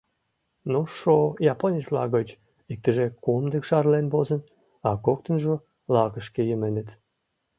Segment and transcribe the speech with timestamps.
[0.71, 1.15] Нушшо
[1.53, 2.29] японец-влак гыч
[2.71, 4.41] иктыже комдык шарлен возын,
[4.89, 5.55] а коктынжо
[5.93, 6.89] лакышке йыменыт.